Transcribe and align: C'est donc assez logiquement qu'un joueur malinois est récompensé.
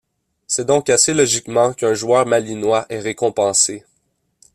C'est 0.47 0.65
donc 0.65 0.89
assez 0.89 1.13
logiquement 1.13 1.73
qu'un 1.73 1.93
joueur 1.93 2.25
malinois 2.25 2.87
est 2.89 2.97
récompensé. 3.01 3.85